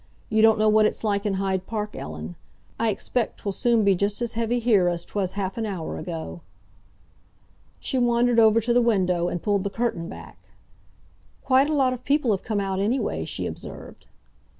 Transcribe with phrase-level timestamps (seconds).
[0.31, 2.35] "You don't know what it's like in Hyde Park, Ellen.
[2.79, 6.41] I expect 'twill soon be just as heavy here as 'twas half an hour ago!"
[7.79, 10.39] She wandered over to the window, and pulled the curtain back.
[11.43, 14.07] "Quite a lot of people have come out, anyway," she observed.